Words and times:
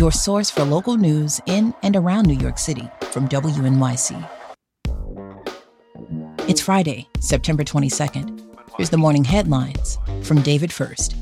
your 0.00 0.10
source 0.10 0.50
for 0.50 0.64
local 0.64 0.96
news 0.96 1.42
in 1.44 1.74
and 1.82 1.94
around 1.94 2.26
New 2.26 2.38
York 2.38 2.58
City 2.58 2.88
from 3.12 3.28
WNYC. 3.28 4.28
It's 6.48 6.62
Friday, 6.62 7.06
September 7.20 7.62
22nd. 7.62 8.42
Here's 8.78 8.88
the 8.88 8.96
morning 8.96 9.24
headlines 9.24 9.98
from 10.22 10.40
David 10.40 10.72
Furst. 10.72 11.14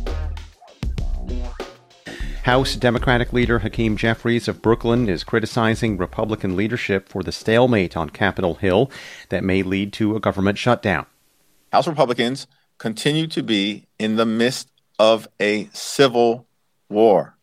House 2.44 2.76
Democratic 2.76 3.32
leader 3.32 3.58
Hakeem 3.58 3.96
Jeffries 3.96 4.46
of 4.46 4.62
Brooklyn 4.62 5.08
is 5.08 5.24
criticizing 5.24 5.98
Republican 5.98 6.56
leadership 6.56 7.08
for 7.08 7.24
the 7.24 7.32
stalemate 7.32 7.96
on 7.96 8.08
Capitol 8.08 8.54
Hill 8.54 8.92
that 9.30 9.42
may 9.42 9.64
lead 9.64 9.92
to 9.94 10.14
a 10.14 10.20
government 10.20 10.56
shutdown. 10.56 11.04
House 11.72 11.88
Republicans 11.88 12.46
continue 12.78 13.26
to 13.26 13.42
be 13.42 13.88
in 13.98 14.14
the 14.14 14.24
midst 14.24 14.70
of 15.00 15.26
a 15.40 15.68
civil 15.72 16.46
war. 16.88 17.37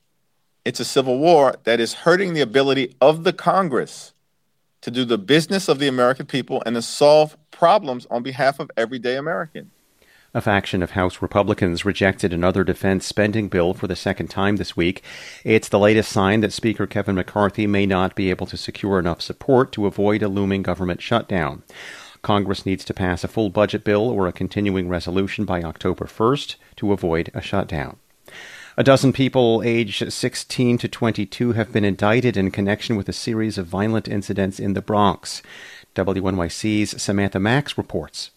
It's 0.65 0.79
a 0.79 0.85
civil 0.85 1.19
war 1.19 1.57
that 1.65 1.79
is 1.79 1.93
hurting 1.93 2.33
the 2.33 2.41
ability 2.41 2.95
of 2.99 3.23
the 3.23 3.33
Congress 3.33 4.13
to 4.81 4.89
do 4.89 5.05
the 5.05 5.19
business 5.19 5.69
of 5.69 5.77
the 5.77 5.87
American 5.87 6.25
people 6.25 6.63
and 6.65 6.75
to 6.75 6.81
solve 6.81 7.37
problems 7.51 8.07
on 8.09 8.23
behalf 8.23 8.59
of 8.59 8.71
everyday 8.75 9.15
Americans. 9.15 9.69
A 10.33 10.41
faction 10.41 10.81
of 10.81 10.91
House 10.91 11.21
Republicans 11.21 11.85
rejected 11.85 12.33
another 12.33 12.63
defense 12.63 13.05
spending 13.05 13.47
bill 13.47 13.75
for 13.75 13.85
the 13.85 13.95
second 13.95 14.29
time 14.29 14.55
this 14.55 14.75
week. 14.75 15.03
It's 15.43 15.69
the 15.69 15.77
latest 15.77 16.11
sign 16.11 16.41
that 16.41 16.51
Speaker 16.51 16.87
Kevin 16.87 17.15
McCarthy 17.15 17.67
may 17.67 17.85
not 17.85 18.15
be 18.15 18.31
able 18.31 18.47
to 18.47 18.57
secure 18.57 18.97
enough 18.97 19.21
support 19.21 19.71
to 19.73 19.85
avoid 19.85 20.23
a 20.23 20.27
looming 20.27 20.63
government 20.63 20.99
shutdown. 20.99 21.61
Congress 22.23 22.65
needs 22.65 22.83
to 22.85 22.93
pass 22.93 23.23
a 23.23 23.27
full 23.27 23.51
budget 23.51 23.83
bill 23.83 24.09
or 24.09 24.27
a 24.27 24.33
continuing 24.33 24.89
resolution 24.89 25.45
by 25.45 25.61
October 25.61 26.05
1st 26.05 26.55
to 26.77 26.91
avoid 26.91 27.29
a 27.35 27.41
shutdown. 27.41 27.97
A 28.77 28.83
dozen 28.83 29.13
people 29.13 29.63
aged 29.63 30.11
16 30.11 30.79
to 30.79 30.89
22 30.89 31.53
have 31.53 31.71
been 31.71 31.85
indicted 31.85 32.35
in 32.35 32.51
connection 32.51 32.97
with 32.97 33.07
a 33.07 33.13
series 33.13 33.57
of 33.57 33.67
violent 33.67 34.05
incidents 34.05 34.59
in 34.59 34.73
the 34.73 34.81
Bronx. 34.81 35.41
WNYC's 35.95 37.01
Samantha 37.01 37.39
Max 37.39 37.77
reports. 37.77 38.31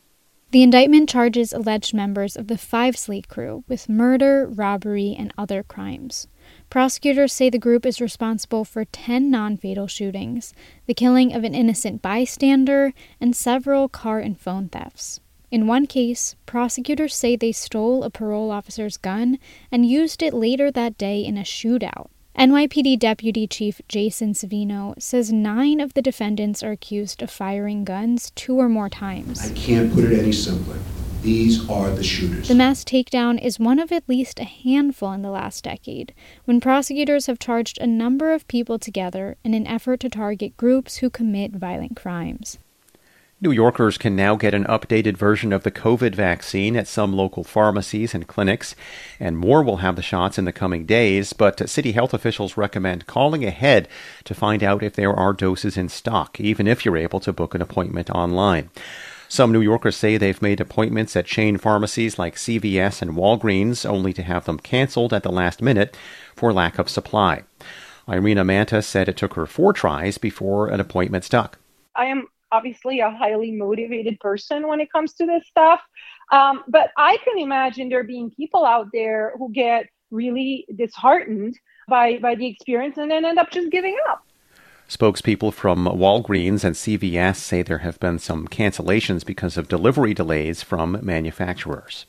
The 0.53 0.63
indictment 0.63 1.09
charges 1.09 1.53
alleged 1.53 1.93
members 1.93 2.37
of 2.37 2.47
the 2.47 2.57
Five 2.57 2.97
Slate 2.97 3.27
crew 3.27 3.65
with 3.67 3.89
murder, 3.89 4.47
robbery, 4.47 5.17
and 5.19 5.35
other 5.37 5.65
crimes. 5.65 6.29
Prosecutors 6.71 7.33
say 7.33 7.51
the 7.51 7.59
group 7.59 7.85
is 7.85 8.01
responsible 8.01 8.65
for 8.65 8.85
10 8.85 9.33
non 9.33 9.57
fatal 9.57 9.89
shootings, 9.89 10.55
the 10.87 10.95
killing 10.95 11.35
of 11.35 11.43
an 11.43 11.55
innocent 11.55 12.01
bystander, 12.01 12.95
and 13.21 13.35
several 13.35 13.89
car 13.89 14.21
and 14.21 14.39
phone 14.39 14.69
thefts. 14.69 15.19
In 15.51 15.67
one 15.67 15.87
case, 15.87 16.37
prosecutors 16.45 17.15
say 17.15 17.35
they 17.35 17.53
stole 17.53 18.05
a 18.05 18.11
parole 18.11 18.51
officer's 18.51 18.97
gun 18.97 19.39
and 19.73 19.87
used 19.87 20.23
it 20.23 20.35
later 20.35 20.71
that 20.71 20.99
day 20.99 21.25
in 21.25 21.39
a 21.39 21.43
shootout. 21.43 22.09
NYPD 22.39 22.99
Deputy 22.99 23.47
Chief 23.47 23.81
Jason 23.89 24.33
Savino 24.33 24.95
says 25.03 25.33
nine 25.33 25.81
of 25.81 25.95
the 25.95 26.03
defendants 26.03 26.63
are 26.63 26.71
accused 26.71 27.23
of 27.23 27.31
firing 27.31 27.83
guns 27.83 28.31
two 28.37 28.57
or 28.61 28.69
more 28.69 28.89
times. 28.89 29.51
I 29.51 29.55
can't 29.55 29.93
put 29.93 30.05
it 30.05 30.17
any 30.17 30.33
simpler. 30.33 30.79
These 31.23 31.69
are 31.69 31.91
the 31.91 32.05
shooters. 32.05 32.47
The 32.47 32.55
mass 32.55 32.85
takedown 32.85 33.43
is 33.43 33.59
one 33.59 33.81
of 33.81 33.91
at 33.91 34.09
least 34.09 34.39
a 34.39 34.45
handful 34.45 35.13
in 35.13 35.23
the 35.23 35.31
last 35.31 35.65
decade, 35.65 36.15
when 36.45 36.61
prosecutors 36.61 37.27
have 37.27 37.41
charged 37.41 37.79
a 37.79 37.89
number 37.89 38.33
of 38.33 38.47
people 38.47 38.79
together 38.79 39.37
in 39.43 39.53
an 39.53 39.67
effort 39.67 39.99
to 40.01 40.09
target 40.09 40.57
groups 40.57 40.99
who 40.99 41.11
commit 41.11 41.53
violent 41.53 41.97
crimes. 41.97 42.59
New 43.41 43.53
Yorkers 43.53 43.99
can 43.99 44.17
now 44.17 44.35
get 44.35 44.53
an 44.53 44.65
updated 44.65 45.17
version 45.17 45.53
of 45.53 45.63
the 45.63 45.71
COVID 45.71 46.13
vaccine 46.13 46.77
at 46.77 46.89
some 46.89 47.13
local 47.13 47.45
pharmacies 47.45 48.13
and 48.13 48.27
clinics, 48.27 48.75
and 49.21 49.39
more 49.39 49.63
will 49.63 49.77
have 49.77 49.95
the 49.95 50.03
shots 50.03 50.39
in 50.39 50.45
the 50.45 50.53
coming 50.53 50.85
days. 50.85 51.33
But 51.33 51.69
city 51.69 51.93
health 51.93 52.13
officials 52.13 52.57
recommend 52.57 53.07
calling 53.07 53.45
ahead 53.45 53.87
to 54.25 54.35
find 54.35 54.65
out 54.65 54.83
if 54.83 54.95
there 54.95 55.15
are 55.15 55.33
doses 55.33 55.77
in 55.77 55.89
stock, 55.89 56.41
even 56.41 56.67
if 56.67 56.85
you're 56.85 56.97
able 56.97 57.21
to 57.21 57.33
book 57.33 57.55
an 57.55 57.63
appointment 57.63 58.11
online. 58.11 58.71
Some 59.29 59.53
New 59.53 59.61
Yorkers 59.61 59.95
say 59.95 60.17
they've 60.17 60.43
made 60.43 60.61
appointments 60.61 61.15
at 61.15 61.27
chain 61.27 61.59
pharmacies 61.59 62.19
like 62.19 62.35
CVS 62.35 63.03
and 63.03 63.13
Walgreens 63.13 63.89
only 63.89 64.13
to 64.15 64.23
have 64.25 64.47
them 64.47 64.59
canceled 64.59 65.13
at 65.13 65.23
the 65.23 65.31
last 65.31 65.63
minute 65.63 65.97
for 66.35 66.53
lack 66.53 66.77
of 66.77 66.89
supply. 66.89 67.45
Irina 68.09 68.43
Manta 68.43 68.83
said 68.83 69.09
it 69.09 69.17
took 69.17 69.35
her 69.35 69.47
four 69.47 69.73
tries 69.73 70.19
before 70.19 70.67
an 70.67 70.81
appointment 70.81 71.23
stuck. 71.25 71.59
I 71.95 72.07
am 72.07 72.27
obviously 72.53 73.01
a 73.01 73.11
highly 73.11 73.53
motivated 73.53 74.19
person 74.21 74.67
when 74.67 74.81
it 74.81 74.91
comes 74.93 75.15
to 75.15 75.27
this 75.27 75.47
stuff. 75.47 75.81
Um, 76.33 76.65
but 76.69 76.91
I 76.97 77.19
can 77.25 77.39
imagine 77.39 77.89
there 77.89 78.05
being 78.05 78.31
people 78.31 78.65
out 78.65 78.89
there 78.93 79.35
who 79.39 79.51
get 79.53 79.87
really 80.11 80.67
disheartened 80.75 81.59
by, 81.89 82.19
by 82.19 82.35
the 82.35 82.47
experience 82.47 82.97
and 82.99 83.11
then 83.11 83.25
end 83.25 83.39
up 83.39 83.51
just 83.51 83.71
giving 83.71 83.97
up. 84.09 84.25
Spokespeople 84.89 85.53
from 85.53 85.85
Walgreens 85.85 86.65
and 86.65 86.75
CVS 86.75 87.37
say 87.37 87.61
there 87.61 87.79
have 87.79 88.01
been 88.01 88.19
some 88.19 88.49
cancellations 88.49 89.25
because 89.25 89.59
of 89.59 89.69
delivery 89.69 90.15
delays 90.15 90.63
from 90.63 90.99
manufacturers. 91.03 92.07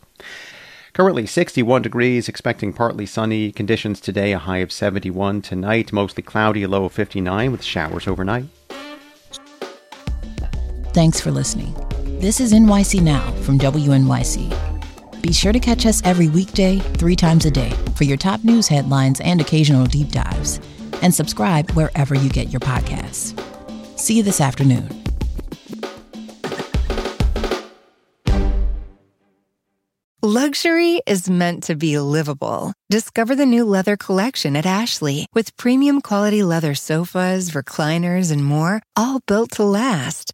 Currently 0.94 1.26
61 1.26 1.82
degrees, 1.82 2.30
expecting 2.30 2.74
partly 2.74 3.06
sunny 3.06 3.52
conditions 3.52 4.00
today, 4.00 4.32
a 4.32 4.40
high 4.40 4.58
of 4.58 4.72
71 4.72 5.42
tonight, 5.42 5.92
mostly 5.92 6.24
cloudy, 6.24 6.64
a 6.64 6.68
low 6.70 6.86
of 6.86 6.94
59 6.94 7.52
with 7.52 7.64
showers 7.64 8.08
overnight. 8.08 8.46
Thanks 10.92 11.20
for 11.22 11.30
listening. 11.30 11.76
This 12.20 12.40
is 12.40 12.52
NYC 12.52 13.04
Now 13.04 13.32
from 13.44 13.60
WNYC. 13.60 15.22
Be 15.22 15.32
sure 15.32 15.54
to 15.54 15.60
catch 15.60 15.86
us 15.86 16.02
every 16.04 16.30
weekday, 16.30 16.80
three 16.80 17.16
times 17.16 17.46
a 17.46 17.52
day, 17.52 17.70
for 17.96 18.06
your 18.06 18.18
top 18.18 18.44
news 18.44 18.68
headlines 18.68 19.22
and 19.22 19.40
occasional 19.40 19.86
deep 19.86 20.10
dives. 20.10 20.60
And 21.04 21.14
subscribe 21.14 21.70
wherever 21.72 22.16
you 22.16 22.30
get 22.30 22.50
your 22.50 22.60
podcasts. 22.60 23.40
See 24.00 24.18
you 24.18 24.24
this 24.24 24.42
afternoon. 24.42 24.90
Luxury 30.24 31.02
is 31.06 31.30
meant 31.30 31.64
to 31.64 31.76
be 31.76 32.00
livable. 32.00 32.74
Discover 32.90 33.36
the 33.36 33.46
new 33.46 33.64
leather 33.64 33.96
collection 33.96 34.56
at 34.56 34.66
Ashley 34.66 35.28
with 35.36 35.56
premium 35.56 36.02
quality 36.02 36.42
leather 36.42 36.74
sofas, 36.74 37.52
recliners, 37.52 38.32
and 38.32 38.44
more, 38.44 38.82
all 38.96 39.20
built 39.28 39.52
to 39.52 39.64
last. 39.64 40.34